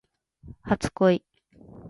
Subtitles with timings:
[0.63, 1.21] 初恋